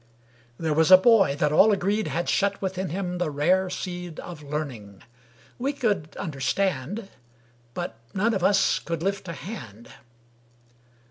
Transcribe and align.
There 0.57 0.73
was 0.73 0.89
a 0.89 0.97
boy 0.97 1.35
that 1.35 1.51
all 1.51 1.71
agreed 1.71 2.07
had 2.07 2.27
shut 2.27 2.59
within 2.59 2.89
him 2.89 3.19
the 3.19 3.29
rare 3.29 3.69
seed 3.69 4.19
Of 4.21 4.41
learning. 4.41 5.03
We 5.59 5.73
could 5.73 6.17
understand, 6.17 7.09
But 7.75 7.99
none 8.11 8.33
of 8.33 8.43
us 8.43 8.79
could 8.79 9.03
lift 9.03 9.27
a 9.27 9.33
hand. 9.33 9.89